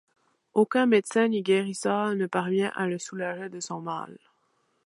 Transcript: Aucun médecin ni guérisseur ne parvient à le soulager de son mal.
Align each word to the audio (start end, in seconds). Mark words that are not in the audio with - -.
Aucun 0.55 0.87
médecin 0.87 1.27
ni 1.27 1.43
guérisseur 1.43 2.15
ne 2.15 2.25
parvient 2.25 2.71
à 2.73 2.87
le 2.87 2.97
soulager 2.97 3.49
de 3.49 3.59
son 3.59 3.81
mal. 3.81 4.17